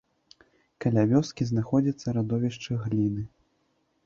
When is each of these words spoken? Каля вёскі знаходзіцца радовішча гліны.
Каля 0.85 1.03
вёскі 1.11 1.47
знаходзіцца 1.51 2.07
радовішча 2.19 2.79
гліны. 2.87 3.23